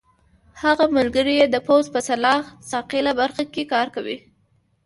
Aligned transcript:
هغه 0.61 0.85
ملګری 0.97 1.33
یې 1.39 1.47
د 1.49 1.55
پوځ 1.67 1.85
په 1.93 1.99
سلاح 2.09 2.41
ساقېله 2.71 3.11
برخه 3.21 3.43
کې 3.53 3.63
کار 3.73 3.87
کاوه. 3.95 4.17